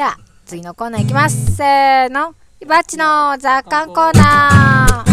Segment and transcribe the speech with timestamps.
[0.00, 1.56] では、次のコーナーいきます。
[1.56, 2.34] せーの。
[2.58, 5.10] いばっちの雑感コーナー。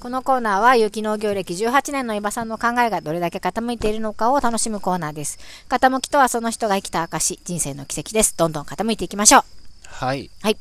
[0.00, 5.38] このコーナーは有機農業歴18年の伊庭さんの考えがどれだけ傾いているのかを楽しむコーナーです。
[5.70, 8.36] 傾きとはその人が生きた証、人生の奇跡です。
[8.36, 9.42] どんどん傾いていきましょう。
[9.84, 10.30] はい。
[10.42, 10.58] はい。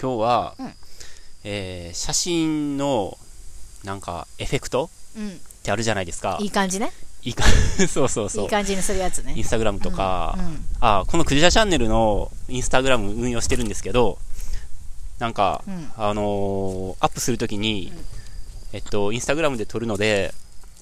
[0.00, 0.72] 今日は、うん
[1.44, 3.16] えー写真の、
[3.84, 5.28] なんか、エフェクトうん。
[5.28, 6.38] ってあるじゃないですか。
[6.40, 6.90] いい感じね。
[7.22, 7.44] いいか、
[7.88, 8.44] そうそうそう。
[8.44, 9.34] いい感じにするやつね。
[9.36, 14.18] インスタグラムとか、うんうんあ、このクジラチャンネルのインスタグラム運用してるんですけど、
[15.18, 17.92] なんか、うんあのーアップするときに、
[18.72, 20.32] えっと、インスタグラムで撮るので、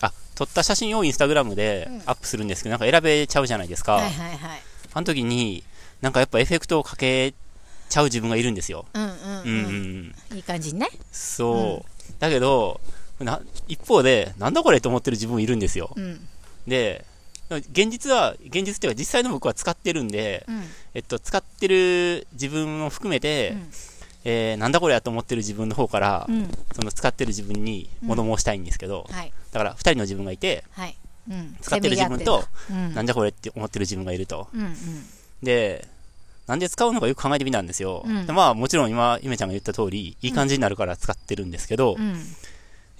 [0.00, 3.94] あ、撮った写真をインスタグラムでうんアップするんですけど、なんか選べちゃうじゃないですか。
[3.94, 4.62] はいはいはい。
[4.94, 5.64] あの時に、
[6.00, 7.34] なんかやっぱエフェクトをかけ
[7.88, 8.86] ちゃう自分がいるんですよ。
[8.94, 9.50] うんうんうんうんう
[10.12, 10.14] ん。
[10.30, 10.36] うん。
[10.36, 10.88] いい感じにね。
[11.12, 12.12] そう。
[12.18, 12.80] だけど、
[13.20, 15.92] な、一方で、なんだこれと思ってる自分もいるんですよ。
[15.96, 16.20] うん。
[16.66, 17.04] で、
[17.50, 20.62] 現実は、現実っていうか実際の僕は使ってるんで、うん。
[20.94, 23.70] えっと、使ってる自分も含めて、うん
[24.24, 26.50] えーなんだこれやと思ってる自分の方から、うん。
[26.74, 29.32] その使ってる自分に物申したいんですけど、はい。
[29.52, 30.96] だから二人の自分がいて、はい。
[31.30, 31.56] うん。
[31.60, 32.94] 使ってる自分と、うん。
[32.94, 34.48] なんだこれって思ってる自分がいると。
[34.52, 34.74] うんうん。
[35.42, 35.86] で、
[36.48, 38.02] なんで使うのかよく考えてみたんですよ。
[38.06, 42.16] うんでまあもちろん今、ゆめちゃんが言った通り、いい感じになるから使ってるんですけど、うん。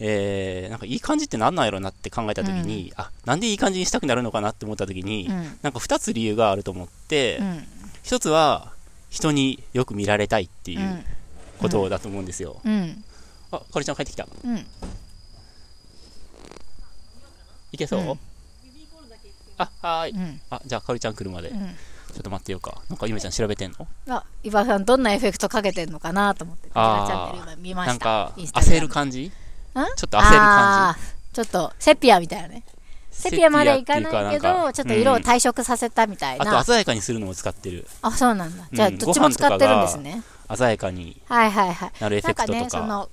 [0.01, 5.59] えー、なんかいい感じってなんなんやろなって考えたときに、あ、なんでいい感じにしたくなるのかなって思ったときに、うん。
[5.63, 7.67] なんか二つ理由があると思って、うん。
[8.03, 8.73] 一つは、
[9.09, 11.05] 人によく見られたいっていううん。
[11.59, 12.61] ことだと思うんですよ。
[12.65, 13.03] うん。
[13.51, 14.29] あ、かおりちゃん帰ってきた。
[14.45, 14.67] うん。
[17.73, 18.19] いけそう、うん
[19.59, 20.13] あ、はーい。
[20.13, 20.41] うん。
[20.51, 21.53] あ、じゃあかおりちゃん来るまで。
[22.09, 22.21] ちょうん。
[22.21, 22.81] っと待ってようか。
[22.89, 23.87] なんかゆめちゃん調べてんの？
[24.09, 27.93] あ、伊庭さん、どんなエフェクトかけてんのかなと思って、こちらチャンネル今見ました。
[27.93, 29.27] なんか、焦る感じ？
[29.27, 29.31] ん？
[29.31, 32.65] ちょっと焦る感あーちょっと、セピアみたいなね。
[33.11, 36.59] じセピアまでいかないけど、ちょっと色をうん退色させたみたいな。
[36.59, 37.87] あと鮮やかにするのを使ってる。
[38.03, 38.69] あ、そうなんだ。
[38.73, 40.23] じゃあ、うんどっちも使ってるんですね。
[40.57, 41.93] 鮮やかにはいはいはい。
[42.01, 42.59] なるエフェクトとか。
[42.59, 43.11] なんかね、その、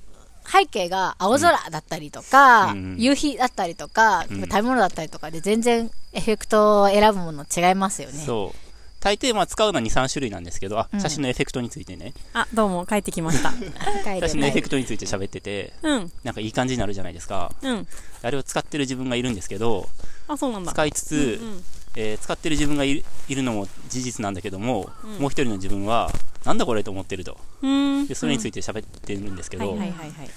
[0.47, 8.13] 背景が青空だったりとか、うん夕日だったりとか、うん食べ物だったりとかで全然エフェクトを選ぶもの違いますよね。
[8.13, 8.64] そう。
[9.05, 12.16] 大抵まあ使うのは2、3種類なんですけど、あう、ん写真のエフェクトについてね。
[12.33, 13.53] あ、どうも、帰ってきました。
[14.19, 17.53] 写真のエフェクトについて喋ってて、うん、なんかいい感じになるじゃないですか。
[17.61, 17.88] うん。
[18.23, 19.88] あれを使ってる自分がいるんですけど、
[20.27, 20.71] あ、そうなんだ。
[20.71, 21.63] 使いつつ、うん
[21.97, 26.11] えー使ってる自分がいるいるのも事実なんだけども、うんもう一人の自分は、
[26.43, 27.37] なんだこれと思ってると。
[27.61, 27.69] うん。
[27.69, 28.07] うん。
[28.07, 30.29] で、それについて喋ってるんですけど、はいはいはいはい。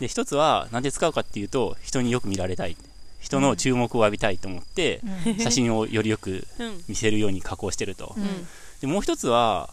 [0.00, 2.76] で、一つは、なんで使うかっていうと、人によく見られたい。
[3.20, 6.82] 人の注目を浴びたいと思って、うん写真をよりよくうん。
[6.88, 8.14] 見せるように加工してると。
[8.16, 8.46] うん
[8.80, 9.70] で、もう一つは、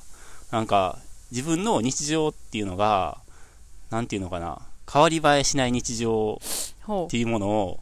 [0.52, 1.00] なんか、
[1.32, 3.18] 自分の日常っていうのが、
[3.90, 4.62] なんていうのかな、
[4.92, 6.40] 変わり映えしない日常
[6.82, 7.80] ほっていうものを、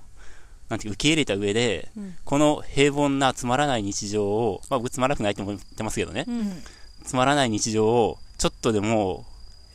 [0.69, 6.31] なんていうか受け入れた上で、うんこの平凡なつまらない日常を、まあ僕つまらなくないと思ってますけどね、う。
[6.31, 6.63] うん。
[7.03, 9.25] つまらない日常をちょっとでも、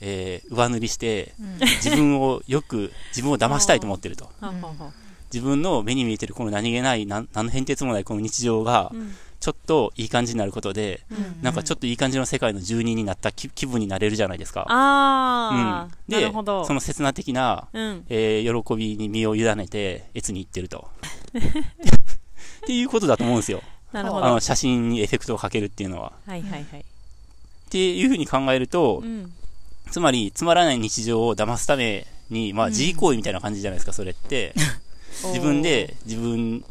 [0.01, 4.31] えー上塗りして、うん自分をよく、自分を騙したいと思ってると。
[5.27, 5.33] ははは。
[5.33, 9.15] 自分の目に見えてるこの何気ない、なん何の変哲もないこの日常がう、ん。
[9.39, 14.65] ちょっといい感じになることで、うんなんかちょっといい感じの世界の住人になった気気分になれるじゃないですか。
[14.69, 16.11] あー、うん。
[16.11, 16.65] でなるほど。
[16.65, 18.05] その刹那的な、うん。
[18.09, 20.89] えー喜びに身を委ねて、越に行ってると。
[21.37, 23.63] っていうことだと思うんですよ。
[23.93, 24.23] なるほど。
[24.23, 26.13] はあの、写真にエフェクトをかけるっていうのは。
[26.27, 26.63] いはいはい。
[26.63, 26.65] っ
[27.69, 29.33] ていうふうに考えるとう、ん。
[29.91, 34.55] つまり、つまらない日常を騙すために、まあ、うん自慰行為みたいな感じじゃないですか、それって。
[35.25, 36.65] 自分で自分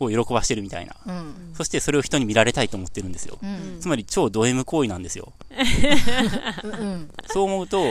[0.00, 0.94] を喜ばしてるみたいな。
[1.06, 3.38] うんそしてそれを人に見られたいと思ってるんですよ。
[3.42, 5.32] うんつまり、超ド M 行為なんですよ。
[6.62, 7.86] うんそう思うと、う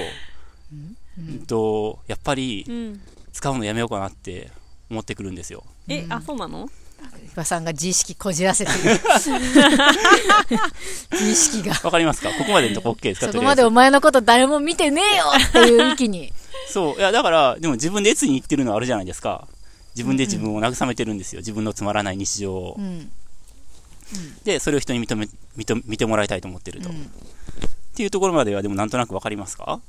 [1.19, 3.01] うんんと、やっぱりう、ん。
[3.33, 4.49] 使うのやめようかなって
[4.89, 5.63] 思ってくるんですよ。
[5.87, 6.67] え、うんあ、そうなの？
[7.23, 8.77] 伊庭さんが自意識こじらせてる
[11.11, 12.29] 自意識がわかりますか？
[12.31, 13.31] ここまでのとこ OK ですか？
[13.31, 16.31] そこまでお前のこと誰も見てねえよっていう域に
[16.69, 16.97] そう。
[16.97, 19.47] いや、だから、でも自分で越に行ってるのはあるじゃないですか。
[19.97, 21.40] 自分で自分を慰めてるんですよ。
[21.40, 22.82] 自分のつまらない日常をう。
[22.82, 23.09] ん
[24.44, 25.28] で、それを人に認め、
[25.58, 26.90] 認め見てもらいたいと思ってると。
[26.90, 27.09] っうん
[27.96, 29.82] ていうところまでは、でもなんとなくわかりますか？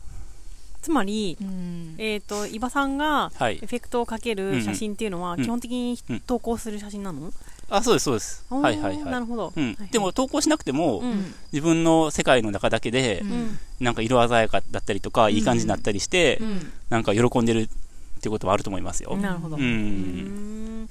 [0.81, 3.67] つまり、うんえっと、伊庭さんがはいエ。
[3.67, 7.31] フェクトをかける写真っていうのは、うん基本的にうん投稿する写真なの？
[7.69, 8.47] あ、そうです、そうです。
[8.49, 9.05] はいはいはい。
[9.05, 9.53] なるほど。
[9.93, 11.35] でも、投稿しなくても、うん。
[11.53, 13.59] 自分の世界の中だけでう、うんん。
[13.81, 17.69] なんか色鮮やかだったりとか、いい感じになったりしてう、んなんか喜んでる
[18.19, 19.17] ってことはあると思いますよ。
[19.17, 19.57] なるほど。
[19.57, 19.59] う。
[19.59, 20.89] うんん。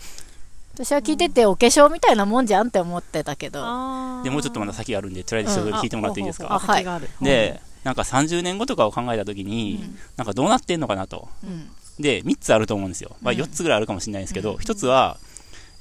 [0.73, 3.59] 私は聞いててお化粧みたいなもんじゃんって思ってたけど
[4.23, 6.53] で、もうちょっとまだ先があるんで、とりあえずちょっと聞いてもらっていいですか？
[6.53, 6.85] あはい。
[7.21, 9.83] で、なんか30年後とかを考えたときに、
[10.17, 11.29] なんかどうなってんのかなと。
[11.43, 11.69] うん
[11.99, 13.15] で、3つあると思うんですよ。
[13.23, 15.17] まあ、うん4つぐらいあるかもしれないんですけど、1つは、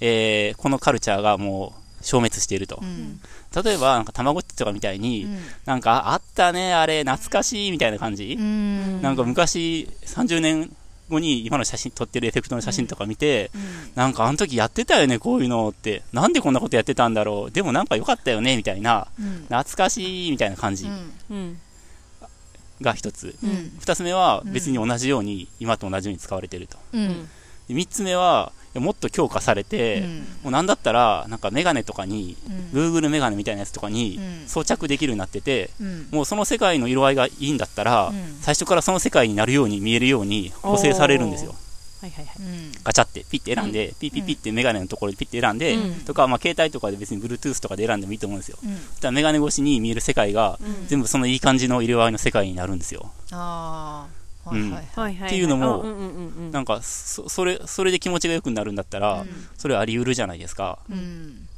[0.01, 2.79] えーこのカルチャーがもう消滅していると。
[2.81, 3.21] うん
[3.63, 8.35] 例えば、なんか、たまごっちとかみたいに、うんなんか、あったね、あれ、懐かしい、みたいな感じ。
[8.39, 10.75] うんなんか、昔、30年
[11.09, 13.51] 後に今の写真、撮ってるエフェクトの写真とか見て、
[13.95, 16.03] なんか、あの時やってたよね、こういうのって。
[16.13, 17.51] なんでこんなことやってたんだろう。
[17.51, 20.87] でもなんか良かったよね、みたいな、うん懐かしい、みたいな感じ
[21.31, 21.59] うん
[22.81, 23.37] が一つ。
[23.43, 26.79] うん二つ目は、別に同じように、今と同じように使われてると。
[26.93, 27.29] うん
[27.69, 30.19] で三つ目は、もっと強化されて、うん。
[30.19, 32.37] もうなんだったら、なんかメガネとかに、
[32.75, 32.97] うん。
[32.97, 34.49] Google メガネみたいなやつとかにうん。
[34.49, 36.09] 装着できるようになってて、うん。
[36.11, 38.39] もうその世界の色合いがいいんだったら、うん。
[38.41, 41.55] 最初からその世界になるように見えるように補正されるんですよ。
[42.01, 42.37] はいはいはい。
[42.39, 42.73] うん。
[42.85, 46.01] ガチャってピッて選んで、ピッピッピッてメガネのところでピッて選んで、うん。
[46.05, 48.59] とか、まあ、携帯とかで別に Bluetooth とかで選んでもいいと思うんですよ。
[48.63, 48.77] うん。
[48.77, 50.59] そしたらメガネ越しに見える世界が、
[50.89, 53.11] 全部そのいい感じの色合いの世界になるんですよ。
[53.33, 54.16] ああ
[54.51, 54.87] はいはいはい。
[54.95, 56.51] はいはいっていうのもあうんうんうんうん。
[56.53, 59.25] なんか、そそれ、それで気持ちが良くなるんだったら、
[59.59, 60.79] それはあり得るじゃないですか。
[60.91, 61.49] うん。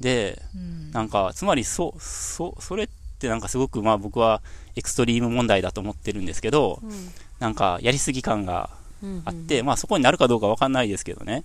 [0.00, 0.90] で、うん。
[0.92, 2.88] なんか、つまり、そ、そ、それっ
[3.18, 4.42] てなんかすごく、まあ僕は
[4.76, 7.12] エクストリーム問題だと思ってるんですけど、うん。
[7.38, 8.70] なんか、やりすぎ感が
[9.02, 11.44] うんあって、まあそこになるかどうかわかんないですけどね。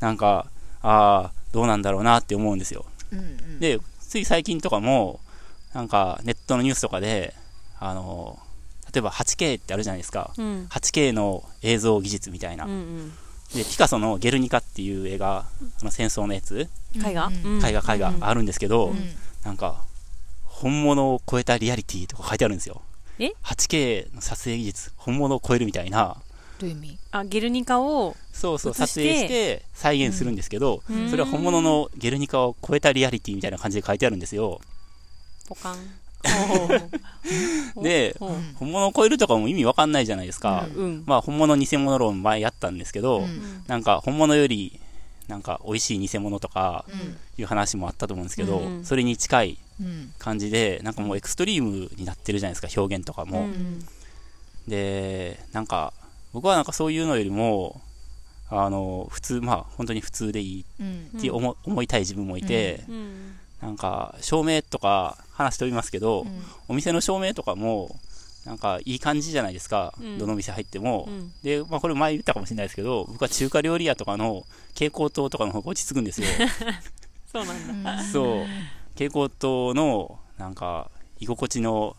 [0.00, 0.46] なんか、
[0.82, 2.84] ああ、どうなんだろうなって思うんですよ。
[3.12, 3.60] うんうん。
[3.60, 5.20] で、つい最近とかも、
[5.74, 7.34] なんかネットのニュースとかで、
[7.78, 8.47] あの、例
[8.98, 10.32] えば 8K ってあるじゃないですか。
[10.36, 10.66] うん。
[10.70, 12.64] 8K の映像技術みたいな。
[12.64, 13.12] うんうん。
[13.54, 15.46] で、ピカソのゲルニカっていう映画、
[15.80, 17.26] あの戦争のやつ、絵画？
[17.26, 17.64] うん。
[17.64, 19.14] 絵画絵画あるんですけど、うん。
[19.44, 19.82] なんか、
[20.44, 22.82] 本物を超えたリアリティとか書いてあるんですよ。
[23.18, 26.16] え？8K の撮影技術、本物を超えるみたいな、
[26.58, 26.98] どういう意味？
[27.12, 31.08] あゲルニカをそうそう、撮影して再現するんですけど、うん。
[31.08, 34.60] それは本物のゲルニカを超えたリアリティみたいな感じで書いてあるんですよ。
[35.46, 35.76] ポカン
[37.82, 38.16] で、
[38.56, 40.66] 本物を超えるとかも意味わかんないじゃないですか。
[41.06, 43.26] まあ、本物偽物論前やったんですけど、
[43.66, 44.80] なんか本物より、
[45.28, 46.86] なんか美味しい偽物とか
[47.36, 49.58] いう話もあったと思うんですけど、それに近い
[50.18, 53.46] 感じで、なんかもうエクストリームになってるじゃないですか、表現とかも。
[54.66, 55.92] で、なんか、
[56.32, 57.80] 僕はなんかそういうのよりも、
[58.50, 60.64] あの、普通、まあ、本当に普通でいい
[61.16, 62.82] って思,、いたい自分もいて、
[63.60, 67.96] なんか、照明とか話しておりますけど、うんお店の照明とかも、
[68.44, 71.06] なんかいい感じじゃないですか、うんどの店入っても。
[71.08, 74.44] うんで、まあこれ前言ったかもしれないですけど、僕は中華料理屋とかの
[74.74, 76.26] 蛍光灯とかの方が落ち着くんですよ。
[77.32, 78.46] そうなんだそう。
[78.94, 80.90] 蛍光灯の、なんか、
[81.20, 81.96] 居心地の、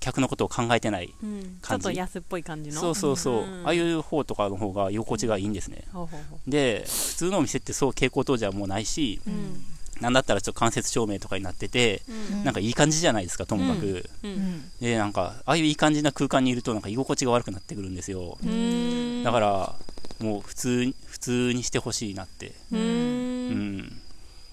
[0.00, 1.12] 客のことを考えてない。
[1.22, 3.42] うんちょ感じっと安っぽい感じのそうそうそう。
[3.42, 5.84] うんああいう方とかの方が居心地がいいんですね。
[5.92, 9.64] ほうほうほで、普通のお店ってそう蛍光灯じゃもうないし、ううん
[10.00, 12.44] なんだったらちょっと間接照明とかになってて、うん。
[12.44, 14.08] なんかいい感じじゃないですか、ともかく。
[14.22, 14.34] ううん。
[14.34, 18.38] んで、なんか、ああいういい感じな空間にいると、なんか居心地が悪くなってくるんですよ。
[18.42, 19.22] うん。
[19.24, 19.74] だから、
[20.20, 23.78] もう普通に、普通にしてほしいなって、ううん。
[23.78, 24.00] ん、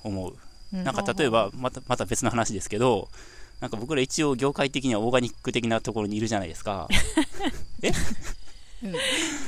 [0.04, 0.34] 思う。
[0.74, 0.84] うん。
[0.84, 3.10] なんか例えば、また、また別の話ですけど、
[3.62, 6.90] なんか僕ら一応業界的にはオーガニック的なところにいるじゃないですか。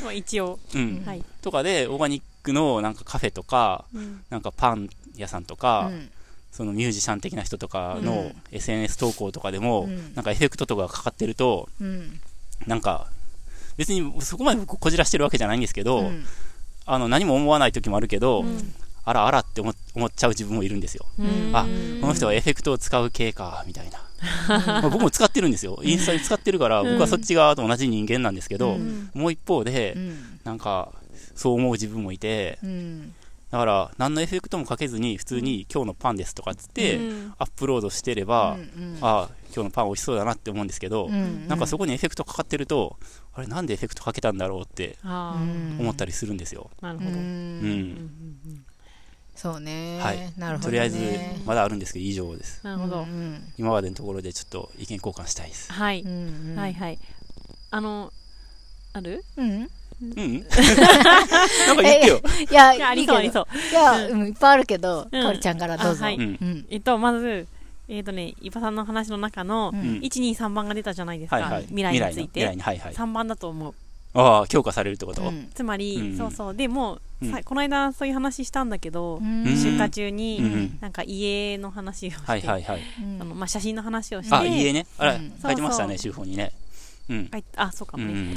[0.03, 0.59] まあ一応。
[0.73, 1.03] うん。
[1.05, 1.23] はい。
[1.41, 4.23] とかで、オーガニックのなんかカフェとか、うん。
[4.29, 4.89] なんかパン
[5.21, 6.09] 屋さんとか、うん。
[6.51, 10.15] そのミュージシャン的な人とかうのん SNS 投稿とかでも、うん。
[10.15, 12.19] なんかエフェクトとかがかかってると、うん。
[12.65, 13.07] なんか、
[13.77, 16.25] 別にそこまで僕こじらしてるわけじゃないんですけど、うん。
[16.86, 18.74] あの、何も思わない時もあるけど、うん。
[19.05, 21.05] あらあらって思思っちゃう自分もいるんですよ。
[21.19, 21.51] うん。
[21.53, 21.63] あ、
[22.01, 24.01] この人はエフェクトを使う系か、みたいな。
[24.65, 25.79] まあ僕も使ってるんですよ。
[25.83, 29.12] インスタで使ってるから、僕はそっち側と同じ人間なんですけど、うん。
[29.13, 30.39] もう一方で、うん。
[30.43, 30.91] なんか、
[31.36, 33.13] そう思う自分もいて、うん
[33.50, 37.34] だから、何のエフェクトもかけずに、普通に今日のパンですとかっつって、うん。
[37.38, 42.98] アップロードしてれば、うんああ、今日のパン美味しそうだなって思うんですけど、うんなんかそこにエフェクトかかってると、
[43.34, 46.70] あれなんでエフェクトかけたんだろうって思ったりするんですよ。
[46.82, 47.12] あなるほど。
[47.12, 47.16] うん。
[47.16, 48.66] うん。
[49.36, 50.00] そうね。
[50.01, 50.34] はい。
[50.38, 50.72] なるほどね。
[50.72, 50.98] とりあえず、
[51.46, 52.60] まだあるんですけど、以上です。
[52.63, 53.01] なるほど。
[53.01, 53.54] うん。
[53.58, 55.72] 今までのところでちょっと意見交換したいです。
[55.72, 56.01] はい。
[56.01, 56.60] うんうん。
[56.60, 57.00] はいはい。
[57.72, 58.12] あの
[58.94, 59.24] ある？
[59.38, 59.70] うん
[60.01, 60.46] うん。
[61.68, 62.22] なんか言ってよ。
[62.50, 63.46] いやいやありそうありそう。
[63.72, 65.22] いやうんいっぱいあるけどうん。
[65.24, 66.04] かおりちゃんからどうぞ。
[66.04, 66.20] あはい。
[66.70, 67.48] えっとまず
[67.88, 69.80] えっとね伊庭さんの話の中のうん。
[69.80, 71.38] うん123番が出たじゃないですか。
[71.38, 71.63] はいはい。
[71.63, 72.42] 未来について。
[72.46, 72.94] 来に、はいはい。
[72.94, 73.74] 3番だと思う。
[74.13, 75.50] ああ、強化されるってこと、うん。
[75.54, 76.18] つまり、うん。
[76.18, 76.56] そうそう。
[76.56, 77.32] でも、うん。
[77.32, 79.44] さこの間そういう話したんだけど、うん。
[79.44, 80.77] 出荷中に、うん。
[80.82, 82.66] なんか家の話をして、
[83.48, 84.88] 写真の話をしてあ、家ね。
[84.98, 86.51] あらうん、書いてましたね、そう週報にね。
[87.09, 87.29] うん。
[87.31, 88.19] 書いてあそうかもね、うん。
[88.19, 88.35] うん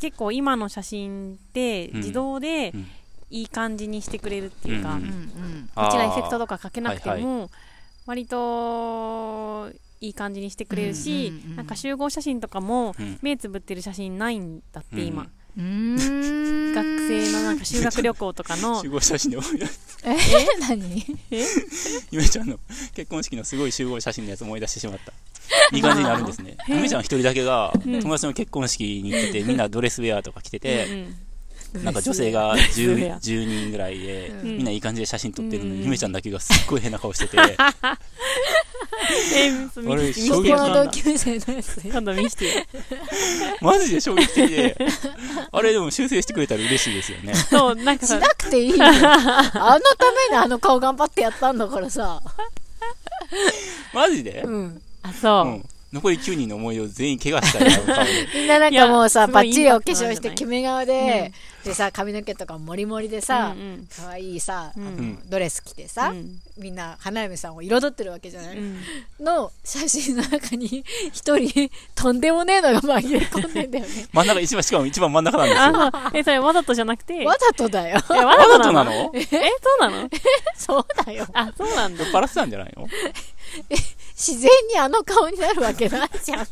[0.00, 1.96] 結構今の写真ってうん。
[1.98, 2.86] 自動でうん。
[3.30, 5.70] いい感じにしてくれるっていうか、うんうんうん。
[5.74, 7.50] こちらエフェクトとかかけなくても、
[8.06, 13.18] 割といい感じにしてくれるし、うんうんうんなんか集合写真とかもうん。
[13.22, 15.64] 目つぶってる写真ないんだって今、うん。
[15.64, 16.74] うーん。
[16.74, 18.82] 学生のなんか修学旅行とかの。
[18.82, 19.70] 集合写真で思い出し
[20.04, 20.16] え？
[20.60, 21.02] 何
[22.12, 22.58] ゆめちゃんの
[22.94, 25.12] 結婚式のすごい集合写真のやつ思い出してしまった。
[25.72, 26.56] いい感じになるんですね。
[26.68, 31.16] ゆめちゃん一人だけが友達の結婚式に行ってて、みんなドレスウェアとか着てて、うん
[31.82, 34.58] なんか女性がドレスウェ 10, ア10人ぐらいで、うん。
[34.58, 35.84] みんないい感じで写真撮ってるのに、うん。
[35.84, 41.80] ゆめちゃんだけがすっごい変な顔してて、えー、見あれ衝撃同級生のやつ。
[41.84, 42.50] 今度見してよ
[43.60, 44.76] マジで衝撃的で、
[45.50, 47.34] あれでも修正してくれたら嬉しいですよね。
[47.34, 48.06] そうなんか。
[48.06, 48.76] さしなくていいよ。
[48.84, 49.80] あのた
[50.30, 52.22] めにあの顔頑張ってやったんだからさ。
[53.92, 54.42] マジで？
[54.44, 54.80] うん。
[55.04, 55.64] あそう、うん。
[55.92, 57.70] 残り9人の思い出を全員怪我したよ。
[58.34, 61.32] みんななんかもうさ、いやバッチリお化粧して決め顔で、
[61.64, 65.22] でさ、髪の毛とかもりもりでさうんうん、可愛いさ、うん。
[65.30, 66.40] ドレス着てさう、ん。
[66.58, 68.56] みんな花嫁さんを彩ってるわけじゃない？
[68.56, 68.80] うん。
[69.20, 70.84] の写真の中に
[71.14, 74.06] 一人とんでもねえのが紛れ込んでんだよね。
[74.12, 76.10] 真ん中、一番、しかも一番真ん中なんですよ。
[76.14, 77.24] えそれわざとじゃなくて？
[77.24, 78.00] わざとだよ。
[78.10, 78.90] えわわざとなの？
[78.92, 79.12] の？
[79.14, 79.36] えそ
[79.78, 80.08] うなの？
[80.58, 81.24] そうだよ。
[81.34, 82.04] あそうなんだ。
[82.04, 82.88] 酔っ払ってたんじゃないの？
[84.26, 86.46] 自然にあの顔になるわけないじゃん。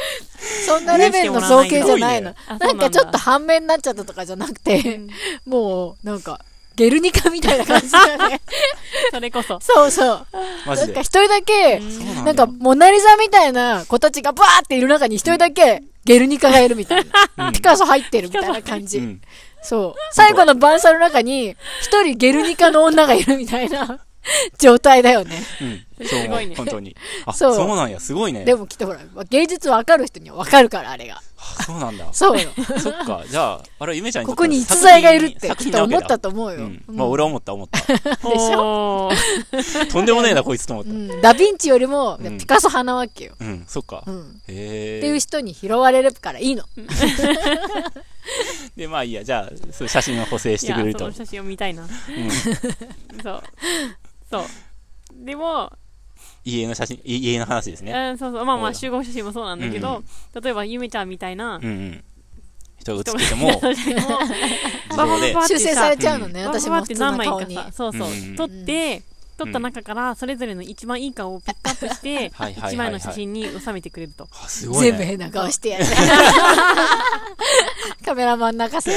[0.66, 2.34] そんなレベルの造形じゃないの。
[2.58, 5.00] なんかちょっと半面になっちゃったとかじゃなくて、
[5.46, 6.40] もう、なんか、
[6.74, 8.40] ゲルニカみたいな感じだよね。
[9.12, 10.26] それこそそうそう。
[10.66, 11.06] マジでなんか一。
[11.20, 11.80] 人だけ、
[12.24, 17.04] なんか、モナリザみたいな子たちがバーっている中に一人だけ、ゲルニカがいるみたい
[17.36, 17.46] な。
[17.46, 18.98] うんピカソ入ってるみたいな感じ。
[18.98, 19.20] うん。
[19.62, 20.14] そう。
[20.14, 24.00] 最後の晩餐の中に、一人ゲルニカの女がいるみたいな
[24.58, 25.42] 状態だよね。
[25.60, 25.84] うん。
[26.06, 26.96] そうね本当に。
[27.26, 28.44] あ、そそううなんや、すごいね。
[28.44, 29.00] でもきっとほら、
[29.30, 31.20] 芸術わかる人にはわかるから、あれが。
[31.58, 32.06] あそうなんだ。
[32.12, 32.50] そうよ。
[32.78, 33.22] そっか。
[33.28, 36.58] じゃあ、あれ、ゆめちゃんにとここに逸材がいるって作きっと思ったと思うよ。
[36.58, 36.84] うん。
[36.86, 37.80] まあ、俺は思った、思った。
[37.80, 39.10] でしょ？
[39.90, 40.90] とんでもねえな、こいつと思った。
[40.90, 41.20] うん。
[41.20, 43.34] ダヴィンチよりも、うんピカソ派なわけよ。
[43.40, 44.10] うん、そっかう。
[44.10, 44.40] ん。
[44.48, 45.20] へっていうえ。
[45.20, 46.64] 人に拾われるからいいの。
[48.76, 51.04] で、まあいいや、じゃあ、そう写真を補正してくれると。
[51.04, 51.88] いやその写真を見たいなうん。
[53.22, 53.42] そう
[54.32, 54.44] そう
[55.24, 55.70] でも、
[56.44, 57.92] 家の写真、い家の話ですね。
[57.92, 60.02] うん、そうそうまあまあ集合写真もそうなんだけど、
[60.42, 62.04] 例えばゆめちゃんみたいなうんうん。
[62.78, 63.60] 人が写ってて人も、
[64.90, 65.44] ババババ。
[65.44, 67.28] って修正されちゃうのね、私もって何枚。
[67.28, 69.02] かさそうそう、うん撮って
[69.38, 72.30] 撮った中からそれぞれの一番いい顔をピックアップして
[72.68, 74.90] 一枚の写真に収めてくれるとあ、すごいね。
[74.90, 75.84] 全部変な顔してやる。
[78.04, 78.92] カメラマン泣かせ。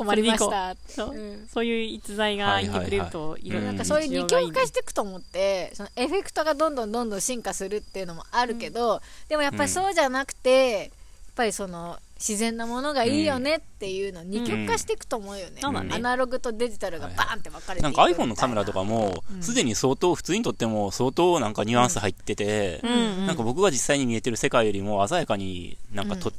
[0.00, 0.06] うん。
[0.06, 0.76] 困りました。
[0.88, 1.14] そう。
[1.14, 1.48] うん。
[1.52, 3.66] そういう逸材がいてくれるといろいろうん。
[3.66, 10.90] なんかそういう二極化していくと思って、そのエフェクトがどんどんどんどん進化するっていうのもあるけど、でもやっぱりそうじゃなくて、やっ
[11.36, 15.60] ぱりその自然なものがいいよねっていうの二極化していくと思うよね。
[15.62, 15.94] そうだね。
[15.94, 18.08] アナログとデジタルがバーンって分かれていくな。
[18.08, 23.26] んか iPhone のカメラとかも、すでに相当、普通に撮っても相当なんかニュアンス入ってて、うんうん。
[23.26, 26.30] なんか僕が実際に見えてる世界よりも鮮やかになんかと、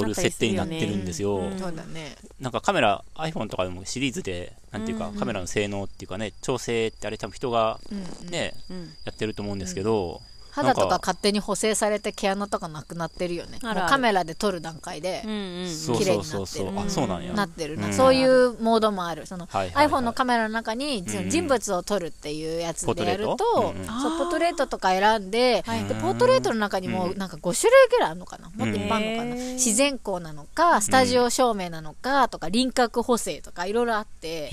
[0.00, 1.36] 撮る設定になってるんですよ。
[1.36, 1.58] うん。
[1.58, 2.16] そうだね。
[2.40, 5.12] なんかカメラ、iPhone とかでもシリーズで、なんていうか、うん。
[5.12, 8.30] うんカメラの性能っていうかね、調整ってあれ多分人がうん。
[8.30, 8.92] ね、うん。
[9.04, 10.20] やってると思うんですけど、
[10.54, 13.58] 肌とか勝手に補正されて毛穴とかなくなってるよね。
[13.60, 13.80] もうある。
[13.80, 16.16] あるカメラで撮る段階で綺麗。
[16.16, 16.70] になってる。
[16.78, 17.32] あ、そうなんや。
[17.32, 17.76] なってる。
[17.76, 17.92] な、うん。
[17.92, 19.26] そういうモードもある。
[19.26, 19.86] そのはいはいはい。
[19.88, 23.72] iPhone のカメラの中にうん人物を撮るっていうやつでやると、ポートレート？
[23.74, 23.86] うんうん。
[24.00, 27.18] そうポートレートとか選んで、はいでポートレートの中にもうん。
[27.18, 34.50] なんか5種類ぐらいあるのかな、もっといっぱいあるのかな、自然光なのかスタジオ照明なのかとか輪郭補正とかいろいろあって、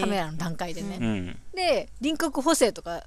[0.00, 1.38] カメラの段階でね、うん。
[1.54, 3.04] で輪郭補正とか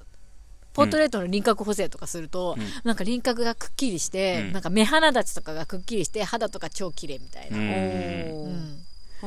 [0.80, 2.66] ポートレートの輪郭補正とかすると、うん。
[2.84, 4.54] なんか輪郭がくっきりして、うん。
[4.54, 7.58] なんか目鼻立ちとかがくっきりして肌とか超綺麗みたいな、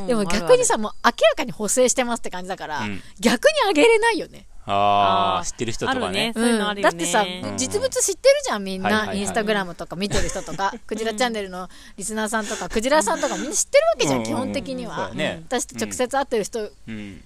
[0.06, 3.02] でも逆にさもう明らかに補正してますって感じだから、うん。
[3.20, 4.46] 逆にあげれないよね。
[4.64, 6.04] ああ、知ってる人とかね。
[6.04, 6.32] あるね。
[6.34, 6.92] そういうのあるよね。
[6.92, 7.58] だってさ、うん。
[7.58, 14.24] 実物知ってるじゃんみんな、インスタグラムとか見てる人とか、クジラチャンネルのリスナーさんとかクジラさんとかみんな知ってるわけじゃん、うん。
[14.24, 15.10] 基本的には、
[15.48, 17.24] 私と直接会ってる人うん。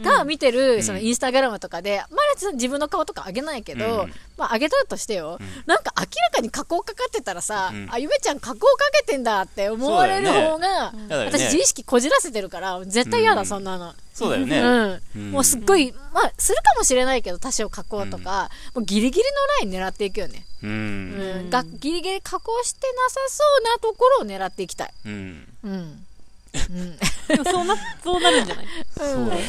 [0.00, 13.94] が見てる、んそのインスタグラムとかで、まだ自分の顔とか上げないけど、うんまあ上げたとしてよ、なんか明らかに加工かかってたらさ、うんあ、ゆめちゃん加工かけてんだって思われる方が、私自意識こじらせてるから、絶対嫌だ、うんそんなの。
[14.12, 14.58] そうだよね。
[14.60, 19.24] うんうんもうすっごい、まあ、するかもしれないけど、多少加工とか、もうギリギリ
[19.62, 20.44] のライン狙っていくよね。
[20.62, 20.66] う。
[20.66, 21.50] うんん。
[21.50, 24.92] がギリギリ加工してなさそうなところを狙っていきたい。
[25.06, 25.48] うん。
[25.64, 26.06] うん。
[26.70, 27.44] うん。
[27.44, 28.66] そうなそうなるんじゃない？
[28.96, 29.42] そうだよね。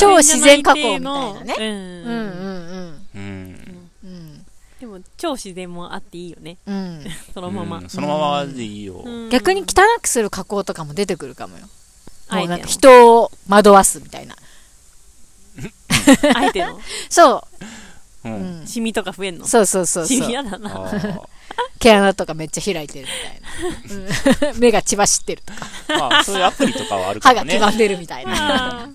[0.00, 1.54] 超自然加工みたいなね。
[1.58, 3.18] うんうんうんうん。
[3.18, 3.88] うん。
[4.04, 4.46] うん。
[4.80, 7.04] でも超自然もあっていいよねうん。
[7.32, 9.02] そのまま、うんそのままでいいよ。
[9.04, 9.66] うん逆に汚
[10.02, 11.66] くする加工とかも出てくるかもよ。
[12.30, 14.34] もうなんか人を惑わすみたいな。
[16.34, 16.78] あえての？
[17.08, 17.46] そ
[18.24, 18.28] う。
[18.28, 18.60] うん。
[18.60, 19.46] うんシミとか増えんの？
[19.46, 20.90] そうそうそうシそうミ嫌だな。
[21.78, 27.58] 毛穴とかめっちゃ開いてるみたいな、うん 目が血走ってるとかまあ、 そういうアプリとかはあるか歯もね。
[27.58, 28.88] が黄ばんでるみたいな、あ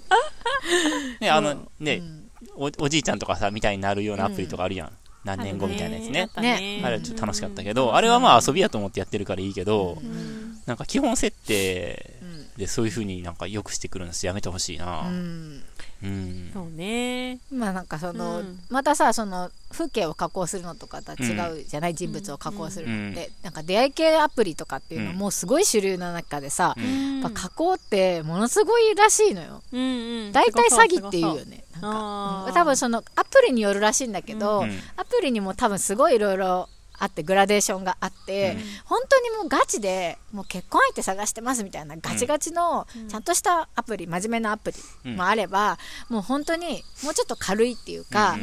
[1.20, 2.30] ね、あの、ねう、ん。
[2.56, 4.92] おおじいちゃんとかさ、みたいになるようなアプリとかあるやん。
[5.24, 6.30] 何ー年後みたいなやつね。
[6.34, 6.82] あね。
[6.84, 10.58] あれはちょっと楽しかったけど、あれはまあ遊びやと思ってやってるからいいけど、うん。
[10.66, 12.19] なんか基本設定うん
[12.60, 15.08] でそういう風になんか良くしてくるんですやめてほしいな。
[15.08, 15.64] うん。
[16.04, 16.52] うん。
[16.54, 17.40] そうね。
[17.52, 18.60] まあなんかその、うん。
[18.70, 27.22] またさその風景を加工するのとかとは違うじゃない、人物を加工するのって、なんか出会い系アプリとかっていうのうんもうすごい主流な中でさ、うん。
[27.22, 29.62] やっぱ加工ってものすごいらしいのよ。
[29.72, 30.32] うんうん。
[30.34, 31.46] 大体詐欺っていうよね。
[31.46, 32.52] ねなんか。
[32.54, 34.80] 多分そのアプリによるらしいんだけど、うん。
[34.98, 36.68] アプリにも多分すごいいろいろ
[37.00, 38.64] あってグラデーションがあって、うん。
[38.86, 44.72] 本当にもうガチでもう結婚相手探してますみたいなガチガチのちゃんとしたアプリ、真面目なアプ
[45.06, 45.78] リもあれば、
[46.10, 48.38] もう本当にもうちょっと軽いっていうか、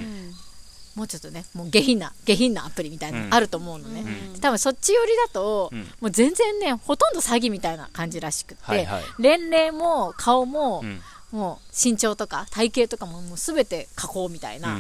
[0.94, 4.40] もうちょっとねもう下品な下品なアプリみたいなのあると思うのね、うん。
[4.40, 5.80] 多分そっち寄りだと、うん。
[5.80, 9.04] もう全然ねほとんど詐欺みたいな感じらしくって、はいはい。
[9.18, 11.00] 年齢も顔も、うん。
[11.32, 14.78] もう身長とか体型とかももう全て加工みたいな、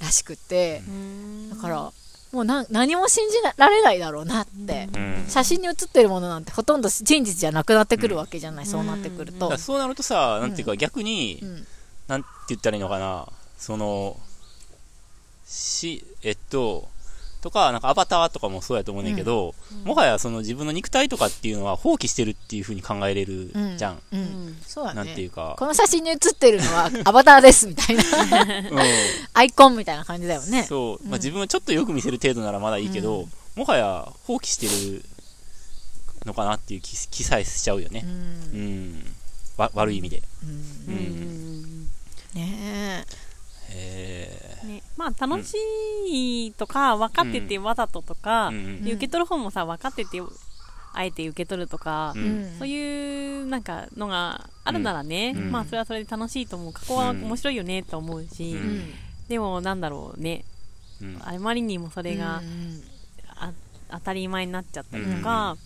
[0.00, 1.50] らしくって、うん。
[1.50, 1.92] だから
[2.32, 5.24] もうな何も信じられないだろうなって、うん。
[5.28, 9.56] 写真に写ってるものなんてほとんど真実じゃなくなってくるわけじゃない、そうなってくると。
[9.56, 11.66] そうなるとさなんていうか逆に、うん。
[12.06, 13.26] なんて言ったらいいのかな。
[13.56, 14.16] その
[15.46, 16.88] しえっと
[17.40, 19.54] とか、なんかアバターとかもそうやと思うねんけど、
[19.84, 24.02] もはやその自分の肉体とかっていうのは放棄してるっていう風に考えれるじゃん。
[24.12, 25.56] うんうんそうだねなんていうか。
[25.58, 28.02] この写真に写ってるのはアバターですみたいな
[28.70, 28.78] うん
[29.34, 31.06] アイコンみたいな感じだよねそう。
[31.08, 35.04] まあ、自分はちょっとよく見せる程度ならまだいいけど、うんもはや放棄してる
[36.24, 38.04] のかなっていう気気さえしちゃうよね。
[38.04, 39.16] うんうん。
[39.56, 40.22] わ悪い意味で。
[40.44, 40.54] うんう。
[40.86, 41.82] うんん
[42.34, 43.27] ねえ
[44.78, 45.56] ね、まあ楽し
[46.06, 50.20] いとか分かっててわざととか、ーうん受け取る方もさ分かってて
[50.94, 52.56] あえて受け取るとか、うん。
[52.58, 55.52] そういうなんかのがあるならね、うん。
[55.52, 56.72] まあそれはそれで楽しいと思う。
[56.72, 58.56] 過去は面白いよねと思うし、
[59.28, 60.44] でもなんだろうね
[61.00, 61.20] うん。
[61.22, 62.82] あまりにもそれがうん。
[63.36, 63.52] あ
[63.90, 65.56] 当たり前になっちゃったりとか、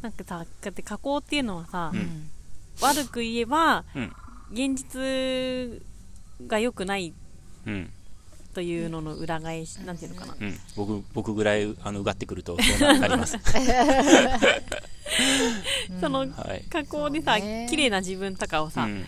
[0.00, 2.30] なんかさだって加工っていうのはさ、うん。
[2.80, 4.12] 悪く言えばうん。
[4.52, 5.82] 現実
[6.46, 7.14] が良くない
[7.66, 7.90] うん
[8.54, 13.38] というのの裏返しなんていうのかな、うん、僕僕ぐらいあのうがってくるとそうななります。
[16.00, 16.64] そのはい。
[16.70, 19.04] 加工でさ、綺麗な自分とかをさ、うん。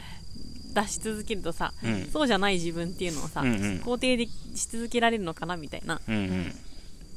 [0.75, 2.09] 出し続けるとさ、うん。
[2.13, 3.57] そうじゃない自分っていうのをさ、うんうん。
[3.85, 6.55] 肯定でし続けられるのかなみたいなうんうん。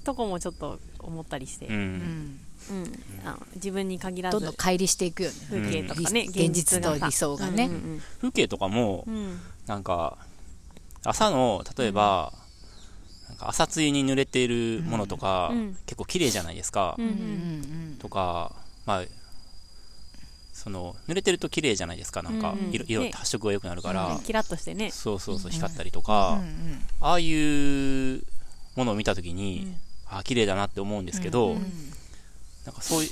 [0.04, 1.78] とこもちょっと思ったりして、ううん。
[1.78, 3.00] うん。
[3.26, 5.36] あの自分に限らずどんどん乖離していくよね。
[5.50, 6.30] 風景とかね、うん。
[6.30, 7.66] 現実と理想がね。
[7.66, 9.06] うん風景とかも
[9.66, 10.18] なんか
[11.04, 12.34] 朝の例えば、
[13.30, 15.78] なんか朝露に濡れているものとか、うん。
[15.86, 18.52] 結構綺麗じゃないですか、うんとか
[18.86, 19.04] まあ
[20.54, 22.24] その濡れてると綺麗じゃないですか。
[22.24, 22.72] なんか、うんうん。
[22.74, 23.12] 色色ね。
[23.12, 24.20] 発色が良くなるから、うん。
[24.22, 24.92] キラッとしてね。
[24.92, 26.86] そうそうそううん光ったりとうか、んうん。
[27.00, 28.24] ああいう
[28.76, 29.76] ものを見た時に、うん。
[30.10, 31.94] ああ綺麗だなって思うんですけど、うん
[32.66, 33.10] なんかそういう、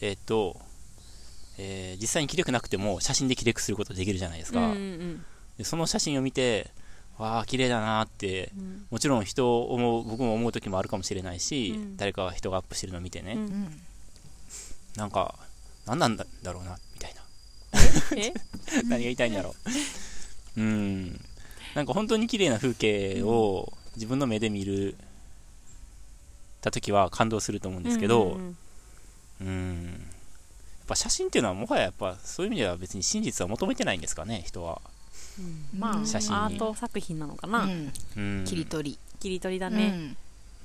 [0.00, 0.58] えーっと、
[1.58, 4.60] えー実際に綺麗くなくても写真で綺麗くすることできるじゃないですか。
[4.60, 5.24] うんうん
[5.58, 6.70] でその写真を見て、
[7.18, 13.80] わあ、綺麗だなって、うんもちろん人を思う、僕も思う時もあるかもしれないし、うん誰かが人がアップしてるのを見てね、うんうん
[14.96, 15.34] なんか、
[15.86, 17.22] 何なんだだろうな、みたいな。
[18.16, 18.32] え？
[18.84, 19.54] 何が言いたいんだろ
[20.56, 20.60] う。
[20.60, 21.20] うん。
[21.74, 24.96] なんか本当に綺麗な風景を自分の目で見る、
[26.60, 28.38] た時は感動すると思うんですけど、
[29.40, 29.90] うん。
[29.90, 34.80] やっぱ写真っていうのはもはややっぱそういう意味では別に真実は求めてないんですかね、人は。
[35.38, 35.80] うん。
[35.80, 36.36] まあ写真に。
[36.36, 37.92] アート作品なのかな、うん。
[38.16, 38.44] うん。
[38.44, 38.98] 切り取り。
[39.20, 40.16] 切り取りだね、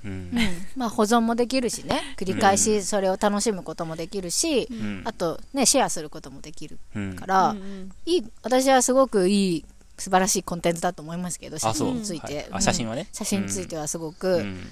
[0.04, 0.10] うん。
[0.10, 0.32] うん。
[0.76, 2.14] まあ保存もできるしね。
[2.16, 5.02] 繰り返しそれを楽しむこともできるし、うん。
[5.04, 7.16] あとねシェアすることもできるうん。
[7.16, 7.92] か、うら、んうん。
[8.06, 9.64] いい私はすごくいい
[9.98, 11.74] 素晴らしいコンテンツだと思いますけど写。
[11.74, 13.08] 真について、写真はね。
[13.12, 14.70] 写真についてはすごうく、ん。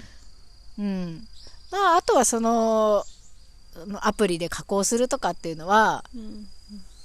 [0.79, 1.27] うん。
[1.71, 3.03] まあ、あとはその
[4.01, 6.47] アプリで加工するとかっていうのはうん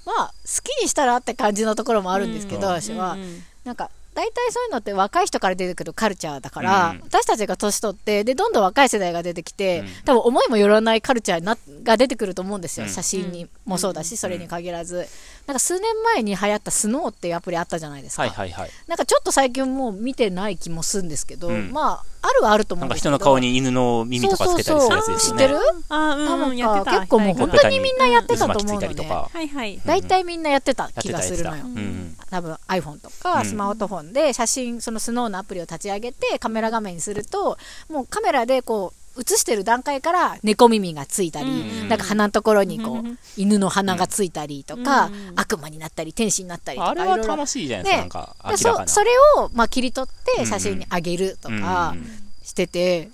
[0.06, 2.80] まあ好きにしたらって感じのところもあるんですけど、うん。
[2.80, 3.16] 私は、
[3.64, 7.00] なんか大体そういうのって若い人から出てくるカルチャーだから、うん。
[7.00, 9.86] 私たちが年取ってでどんどん若い世代が出てきて、うん。
[10.04, 12.92] 多分思いもよらないカルチャーになが出てくると思うんですよ、うん。
[12.92, 14.18] 写真にもそうだし、うん。
[14.18, 15.08] それに限らず。
[15.46, 18.24] なんか数年前に流行ったスノーっていうアプリあったじゃないですか。
[18.24, 18.96] なん。
[18.96, 23.16] かちょっと最近もう見てない気もするんですけど、うんまああるはあると思なかうんんですけど。
[23.16, 25.14] 人の顔に犬の耳とかつけたりするやつですよね。
[25.14, 25.30] そうそうそう。
[25.30, 25.58] 知ってる
[25.88, 26.90] あーうんうんあなんかやってた。
[27.00, 29.30] 結構もうはい本当にみんなやってたと思うのね渦巻きついたりとか。
[29.32, 31.64] はいはい大体みんなやってた気がするのよ。
[31.64, 32.16] うん。
[32.30, 33.12] 多分 iPhone とうん。
[33.20, 37.58] かスマートフォンで写真、そのスノーのアプリを立ち上げてカメラ画面にすると
[37.90, 41.88] もうカメラでこう映してる段階から猫耳がついたり、うん。
[41.88, 43.18] なんか鼻のところにこう、うん。
[43.37, 45.33] 犬の鼻がついたりとか、うん。
[45.37, 48.50] 悪魔になったり天使になったりとかあれは楽しいじゃないですか、ね。
[48.50, 48.57] か。
[48.57, 52.07] そそれを、まあ、切り取って写真にあげるとかうん。
[52.42, 53.11] してて、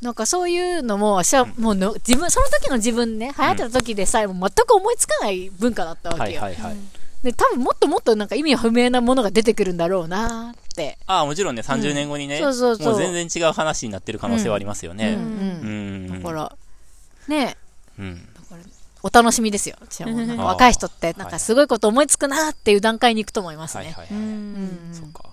[0.00, 6.76] なんかそういうのも私はもうの自分その時の自分ね流行ってた時でさえも全く思いつかない文化だったわけよ、はいはいはい。
[7.22, 10.98] で多分もっともっとなんか意味不明なものが出てくるんだろうなって。
[11.06, 12.86] ああ、もちろんね、30年後にね、そうそうそう。
[12.92, 14.96] もう全然違う話になってる可能性はありますようん。
[14.96, 15.12] ね。
[15.12, 16.06] ううん。
[16.06, 16.22] ん。
[16.22, 16.56] だから
[17.28, 17.56] ね。
[17.98, 18.26] うん。
[19.02, 19.76] お楽しみですよ
[20.36, 24.14] 若い人ってなんかすごいこと思いつくなっていう段階に行くと思いますね、はいはいはい。
[24.14, 24.24] うん。
[24.24, 24.26] う
[24.92, 25.24] んそっか。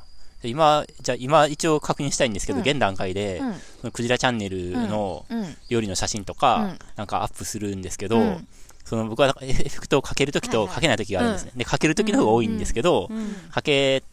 [0.42, 2.66] で今、じゃあ今一応確認したいんですけど、うん。
[2.66, 3.42] 現段階で、
[3.84, 3.92] うん。
[3.92, 5.58] クジラチャンネルのうん。
[5.70, 6.80] 料理の写真とか、うん。
[6.96, 8.48] なんかアップするんですけど、うん
[8.90, 11.52] その僕はエフェクトをかけるときとかけないときがあるんですね。
[11.56, 14.04] で、かけるときの方が多いんですけど、うんかけ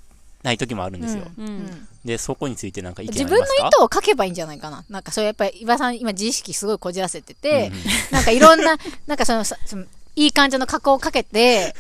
[0.43, 1.25] ないときもあるんですよ。
[1.39, 3.69] うんうんで、そこについてなんか意見あ自分のりますか？
[3.69, 4.85] 意図を書けばいいんじゃないかな。
[4.91, 9.85] なんかそれやっぱり岩さん今自意識すごいこじらせてて、うんうんなんかいろんな、 なんかその、さその
[10.17, 11.75] いい感じの加工をかけて、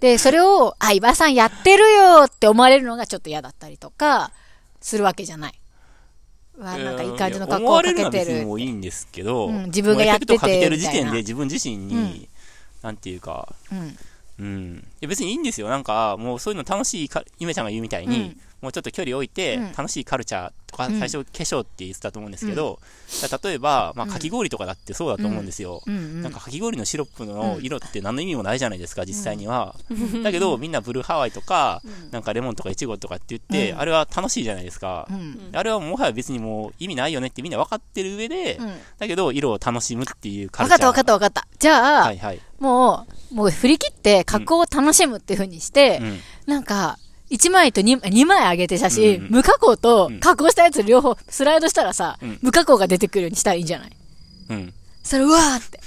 [0.00, 4.32] で、それを、あ、岩さんやってるよって思われるのがちょっと嫌だったりとか、
[4.80, 5.54] するわけじゃない。
[6.58, 8.30] わ、なんかいい感じの加工をか思われるのはけてる。
[8.32, 12.28] 別にもういいんですけど、うん自分がやっててエフェクトかけてる時点で自分自身に、うん
[12.82, 13.96] なんていうか、うん。
[14.38, 14.74] うん。
[14.76, 15.68] いや別にいいんですよ。
[15.68, 22.80] なんか、もうそういうの楽しいか、ゆめちゃんが言うみたいに、うんもうちょっと距離置いて、うん楽しいカルチャーとか、うん最初化粧って言ってたと思うんですけど、
[23.44, 25.82] 例えば、まあ、うんかき氷とかだってそうだと思うんですよ。
[25.86, 29.76] なんかかき氷のシロップの色って何の意味もないじゃないですか、実際には。
[30.22, 35.06] だけど、みんなブルーハワイとか、なんかレモンとかイチゴとかって言って、うんあれは楽しいじゃないですか。
[35.10, 35.50] うん。
[35.52, 38.72] あれはもはや別にもう意味ないよねってみんな分かってる上で、うん。
[38.98, 40.86] だけど色を楽しむっていうカルチャー。
[40.86, 41.58] わかったわかったわかった。
[41.58, 42.40] じゃあ、はいはい。
[42.60, 46.20] もう、もう振り切って加工を楽しむっていう風にして、うん。
[46.46, 46.98] なんか、
[47.30, 53.90] 1枚と 2, 2枚上げて写真、うん無加工とうん加工したやつ両方スライドしたらさ、うん無加工が出てくるようにしたらいいんじゃない？
[54.50, 54.74] うん。
[55.02, 55.80] それ、うわーって。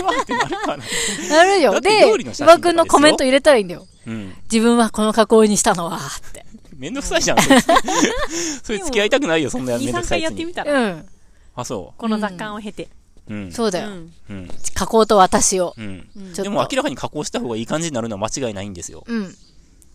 [0.00, 0.84] うわーってなるかな。
[1.30, 1.80] なるよ。
[1.80, 3.86] で岩くんのコメント入れたらいいんだよ。
[4.06, 4.34] うん。
[4.50, 6.44] 自分はこの加工にしたのは、って。
[6.76, 7.38] めんどくさいじゃん。
[7.40, 7.60] それ
[8.62, 10.36] それ付き合いたくないよ、そんなめ2、3んどくさいやつに。
[10.54, 11.08] 回やってみたら、うん。
[11.56, 12.88] あ、そこの雑感を経て。
[13.28, 13.34] う。
[13.34, 13.52] うん。
[13.52, 13.88] そうだよ。
[13.88, 14.50] んうん。
[14.74, 15.74] 加工と私を。
[15.78, 16.08] うん。
[16.34, 19.04] でも明らかに加工した方がいい感じになるのは間違いないんですよ。
[19.06, 19.34] うん。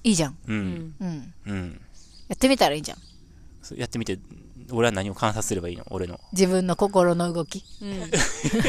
[0.04, 0.32] いいじゃん。
[0.32, 0.36] う。
[0.48, 1.34] うんんうん。
[1.48, 1.82] うん。
[2.28, 2.98] やってみたらいいじゃん。
[3.62, 4.18] そうやってみて、
[4.72, 5.86] 俺は何を観察すればいいの？
[5.90, 6.20] 俺の。
[6.34, 7.64] 自分の心の動き。
[7.82, 7.90] うん。
[7.92, 8.02] いい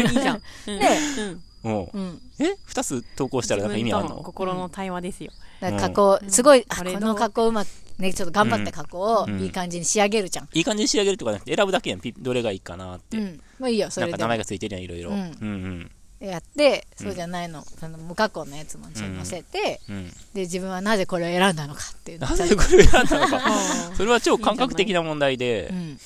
[0.08, 0.42] じゃん。
[0.66, 2.00] うんねうんもうう。
[2.00, 2.20] ん。
[2.40, 2.56] え？
[2.64, 4.16] 二つ投稿したらなんか意味あるの？
[4.16, 5.30] の心の対話ですよ。
[5.60, 7.68] 加工、すごい、あ、この加工うまく、
[7.98, 10.48] ね、ちょっと頑張って加工をうんいい感じに仕上げるじゃん。
[10.52, 12.00] いい感じに仕上げるとかじゃなくて選ぶだけやん。
[12.00, 13.16] ピどれがいいかなって。
[13.16, 13.40] うん。
[13.60, 14.38] まあいいよ、それでもなんか名前。
[14.38, 15.10] がついてるやん、いろいろ。
[15.10, 15.90] ううんんうん。
[16.26, 20.08] やって、そうじゃないの、その無加工のやつも一緒に載せて、うん。
[20.34, 23.36] で、自分はなぜこれを選んだのかっていうなぜこれを選んだのか。
[23.90, 26.00] うんそれは超感覚的な問題でう、ん。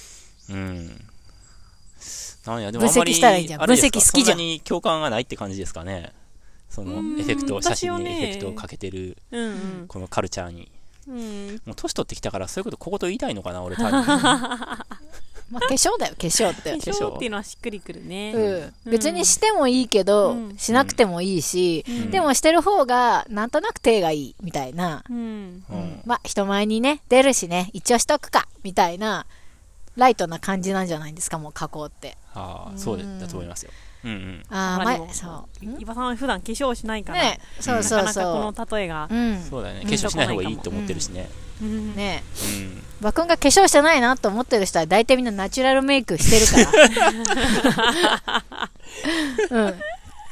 [0.50, 1.06] うん。
[2.46, 6.12] なんや、でもあんまり、分析したらいいんじゃん分析好きじゃんそんなに共感がないって感じですかね。
[6.70, 10.70] そのうんエフェクト、写真にエフェクトをかけてる、うんこのカルチャーに。
[11.08, 11.18] うん。
[11.18, 11.60] うん。
[11.66, 14.04] もう年取ってきたから、そういうこと、ここと言いたいのかな、俺多分。
[15.50, 16.70] まあ化粧だよ、化粧って。
[16.70, 18.32] 化粧っていうのはしっくりくるね。
[18.84, 18.90] うん。
[18.90, 25.04] 別にしてもいいけど、うんしなくてもいいし、んでもしてる方が、なんとなく手がいい、みたいな。
[25.08, 25.16] うん。
[25.70, 29.26] うんまあ、人前にね、出るしね、一応しとくか、みたいな、
[29.96, 32.16] ライトな感じなんじゃないですか、もう加工って。
[32.34, 33.70] ああ、そうだと思いますよ。
[33.80, 34.42] うんうん。
[34.50, 35.64] ああ、まあでも前、そう。
[35.64, 38.52] 伊庭さんは普段化粧しないから、ね、そうそうなかなかそう。
[38.54, 39.14] この例えがう。
[39.14, 39.42] ん。
[39.42, 39.80] そうだよね。
[39.82, 41.28] うん化粧しない方がいいと思ってるしね。
[41.62, 42.22] うんね
[42.58, 42.82] うん。
[43.00, 46.80] 馬くんが化粧してないなと思ってる人は大体みんなナチュラルメイクしてるか
[49.50, 49.62] ら。
[49.64, 49.74] うん。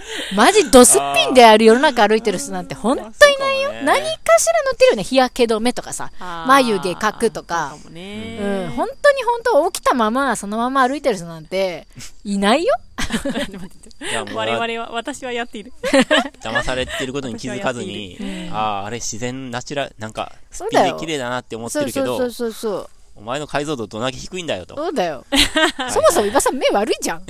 [0.37, 3.73] マジドスッピンである世の中歩いてる人なんて本当いないよ。
[3.85, 5.05] 何かしら塗ってるよね。
[5.05, 6.11] 日焼け止めとかさ。
[6.47, 7.99] 眉毛描くとかそうか。
[7.99, 8.71] うん。
[8.77, 11.87] 本当に本当起きたままそのまま歩いてる人なんて
[12.25, 12.75] いないよ。
[14.35, 15.73] 我々は、私はやっている。
[16.40, 18.19] 騙されてることに気づかずに、
[18.53, 22.90] ああ、あれ自然、ナチュラル、なんか、スピンで綺麗だなって思ってるけどそうそ、うそうそう。
[23.17, 24.75] お前の解像度どんだけ低いんだよと。
[24.77, 25.25] そうだよ。
[25.90, 27.23] そもそも伊庭さん目悪いじゃん。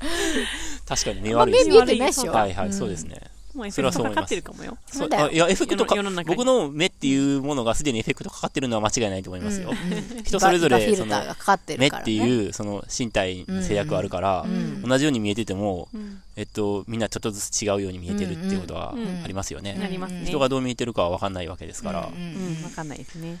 [0.86, 2.32] 確かに目まあ悪いです目見えてないっしょ。
[2.32, 3.20] はいはい、んそうですね。
[3.54, 4.78] もうエフそれはェクトかかっそう思いますてるかもよ。
[4.86, 9.70] そうだいや、エフェクトか僕の目っていうものがすでにエフェクトかかってるのは間違いないと思いますよ。
[9.70, 11.88] うん人それぞれ、そのルターがかかって目。
[11.88, 19.74] っていう、その身体に制約あるから、ん同じように見えてても、うんえっと、みんなちょっとずつ違うように見えてるっていうことはありますよね。
[19.74, 20.24] なりますね。
[20.26, 22.08] 人がどう見えてるかは分かんないわけですから。
[22.12, 23.40] うんうん、わかんないですね。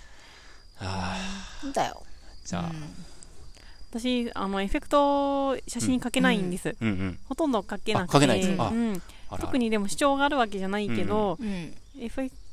[0.80, 1.16] あ
[1.62, 2.02] うんだよ。
[2.44, 2.72] ーじゃあ、
[3.90, 6.76] 私、あの、エフェクト、写真かけないんです。
[6.80, 7.18] うんうん。
[7.28, 8.26] ほとんどかけなくて。
[8.26, 9.02] うん。
[9.40, 11.72] 特にでも主張があるわけじゃないけど、うん。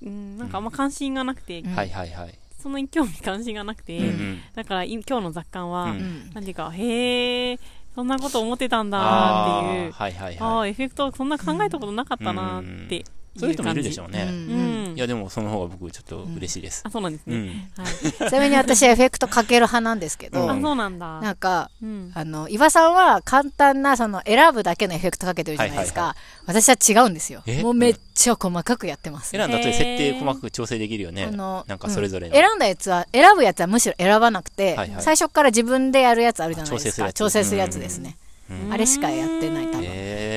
[0.04, 2.38] うん、なんかあんま関心がなくて、うんはいはいはい。
[2.60, 4.39] そんなに興味関心がなくて、うんうん。
[4.56, 6.32] だからい今日の雑感は、うんうん。
[6.34, 7.60] なんていうか、へえ、
[7.93, 10.69] そんなこと思ってたんだーっていうあー、はいはいああはい。
[10.69, 13.06] ーエフェクトそんな考えたことなかったなーって。
[13.38, 14.23] そういう人もいるでしょううね。
[14.30, 14.97] うんん。
[14.97, 16.89] いやでもその方が僕ちょっと嬉しいですあ、。
[16.89, 17.69] そうなんですね。
[18.17, 21.21] ちなみに私エフェクトかける派なんですけど、うんあ、そうなんだ。
[21.21, 22.12] なんか、うん。
[22.15, 26.02] あの、岩さんは簡単な、その、選ぶだけのエフェクトかけてるじゃないですか。
[26.02, 27.62] はい私は違うんですよえ？
[27.62, 29.32] もうめっちゃ細かくやってます。
[29.32, 31.30] 選んだ後で設定細かく調整できるよね。
[31.30, 37.08] なんかそれぞれ選んだやつは、選ぶやつはむしろ選ばなくて、はいはい最初から自分でやるやつあるじゃないですか。
[37.08, 38.15] 調整調整するやつですね。
[38.50, 39.82] うんあれしかやってない、多分。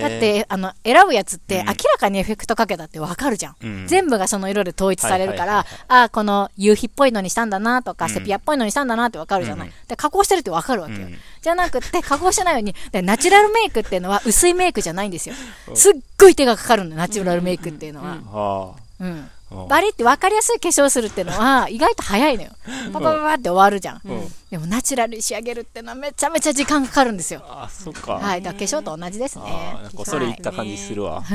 [0.01, 3.57] だっ、て、あの、選ぶやつってうん明らかにエフェクトかけたってわかるじゃん。
[3.63, 9.69] うん全部がその色で統一されるから、はいはいああ、この夕日っぽいのにしたんだなとか、うんセピアっぽいのにしたんだなってわかるじゃない。
[9.69, 11.01] うんで、加工してるってわかるわけよ。
[11.01, 15.35] うんじゃなくて、加工してないように、でナチュラルメイクっていうのは 薄いメイクじゃないんですよ。
[15.75, 18.75] すっごい手がかかるの、ナチュラルメイクっていうのは。
[19.01, 19.31] あうん。
[19.51, 19.67] あ。
[19.69, 22.51] バリって分かりやすい化粧するっていうのは、 意外と早いのよ。
[22.93, 24.01] パパパパって終わるじゃん。
[24.05, 27.41] うんでも、ナチュラルに仕上げるっていうのはめちゃめちゃ時間かかるんですよ。
[27.47, 28.15] あ、そっか。
[28.15, 28.43] はい。
[28.43, 29.45] だから化粧と同じですね。
[29.81, 31.23] なんかそれ言った感じするわ。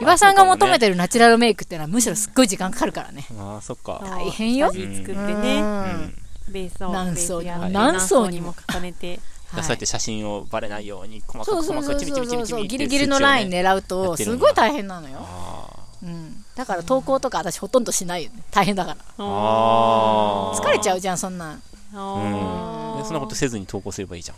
[0.00, 3.26] 岩さんが求めてるナチュラルメイクっていうのはむしろすっごい時間かかるからね。
[3.40, 4.00] ああ、そっか。
[4.04, 6.14] 大変よ作ってうね、ん
[6.48, 9.18] ベースを、何層にベースやって何層にも重ねて。
[9.50, 12.62] そうやって写真をバレないように細かく細かくチビチビチそうそう。
[12.62, 13.60] ビチビってギリギリのラインね。
[13.62, 15.18] 狙うやと、すごい大変なのよ。
[15.20, 15.68] あ
[16.02, 16.44] うん。
[16.54, 18.42] だから投稿とか私ほとんどしないよね。
[18.50, 18.96] 大変だから。
[19.18, 21.52] 疲れちゃうじゃん、そんなん。
[21.54, 24.36] うんそんなことせずに投稿すればいいじゃん。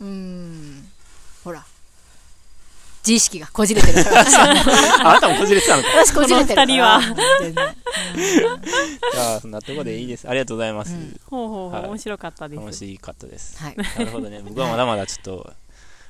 [0.00, 0.88] うん。
[1.44, 1.64] ほら。
[3.04, 4.20] 自意識がこじれてる から。
[4.20, 4.24] あ
[5.14, 5.88] なたも崩れてたのか。
[6.04, 10.28] 私こじれてる二人はじゃあ、そんなところでいいです。
[10.28, 10.94] ありがとうございます。
[11.26, 12.60] ほうほうほう、はい面白かったです。
[12.60, 13.58] 楽しかったです。
[13.62, 13.76] はい。
[13.76, 14.40] なるほどね。
[14.44, 15.52] 僕はまだまだちょっと、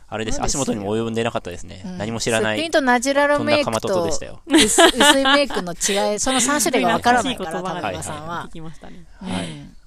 [0.09, 0.43] あれです。
[0.43, 1.89] 足元にも及んでなかったですねう。
[1.89, 2.73] ん何も知らないすっぴん。
[2.73, 4.41] とナチュラルメイクなかまとととでしたよ。
[4.47, 8.53] 薄薄いメイクの違い、その3種類がわからないから、 田難しい言葉が中さんは聞。
[8.53, 9.05] きましたね。
[9.21, 9.82] はい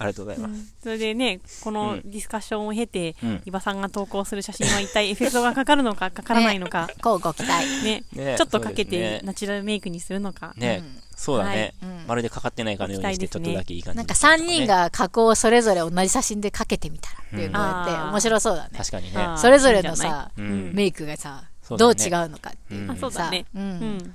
[0.00, 0.74] ありがとうございます。
[0.82, 2.00] それでね、こうのん。
[2.06, 3.34] ディスカッションを経て、うん。
[3.34, 7.66] 伊庭さんが投稿する写真は一体エフェクトがかかるのか かからないのか、 こうご期待。
[7.84, 10.54] ね、ねちょっとかけてナチュラルメイクにするのか。
[10.56, 10.82] ね。
[10.82, 11.02] うん。
[11.16, 11.74] そうだね。
[12.06, 18.70] まるでかかってないかのようにして、ちょっとだけいい感じなんかにすると3人が加工をそれぞれ同じ写真でかけてみたらっていうのをやって、うん面白そうだね。
[18.74, 19.26] 確かにね。
[19.36, 20.72] それぞれのさ、うん。
[20.72, 23.44] メイクがさ、どう違うのかっていうそうだね。
[23.54, 23.98] さううん。
[23.98, 24.14] ん。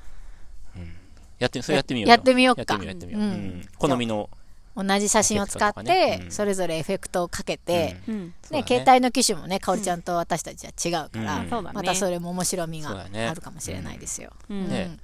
[1.39, 2.11] やって、それやってみようよ。
[2.11, 2.61] やってみようか。
[2.61, 3.21] やってみよう、やってみよう。
[3.21, 3.65] ううんん。
[3.77, 4.29] 好みの、
[4.75, 8.33] 同じ写真を使ってそれぞれエフェクトをかけて、うん。
[8.51, 11.61] ね、携帯の機種もね、かおりちゃんと私たちは違うから。
[11.61, 14.31] またそれも面白みがあるかもしれないですよ。
[14.49, 14.69] うん。
[14.69, 14.97] ね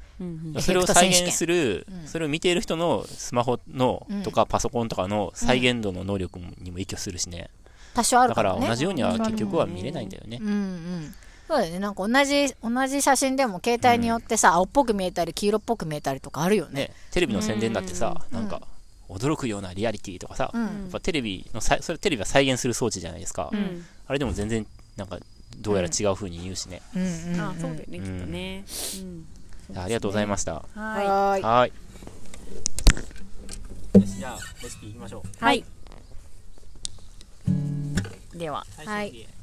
[0.60, 7.50] それを再現するうん、それを見ている人のスマホのうんとかパソコンとかの再現度の能力にも影響するしね。
[7.96, 8.60] 多少あるだかもね。
[8.60, 10.44] から同じようには結局は見れないんだよねう。
[10.44, 11.16] んうん。
[11.52, 11.80] そうだよね。
[11.80, 16.72] なんか同じ、同じ写真でも携帯によってさ、青っぽく見えたり、黄色っぽく見えたりとかあるよね。
[16.72, 18.62] ね、テレビの宣伝だってさ、うんなんか、
[19.12, 20.90] 驚くようなリアリティとかさ、やっうん。
[20.92, 23.56] ぱテレビのさ、それテレビは再現する装置じゃないですかう。
[23.56, 23.86] ん。
[24.08, 24.66] あれでも全然、
[24.98, 25.18] なんか、
[25.60, 26.82] どうやら違う風に言うしね。
[26.96, 27.42] うんうんうん。
[27.42, 28.64] あ、そうだよね、きっとね。
[29.70, 29.78] うん。
[29.78, 30.54] ありがとうございました。
[30.54, 31.08] はい。
[31.08, 31.74] はーい。
[34.00, 35.28] よし、じゃあ、レシピいきましょう。
[35.28, 35.32] い。
[35.40, 35.66] はい。
[38.34, 38.66] では。
[38.86, 39.41] はい